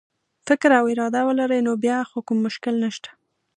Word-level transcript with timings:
فکر 0.47 0.69
او 0.79 0.85
اراده 0.91 1.21
ولري 1.27 1.59
نو 1.67 1.73
بیا 1.83 1.97
خو 2.09 2.17
کوم 2.27 2.37
مشکل 2.45 2.73
نشته. 2.83 3.09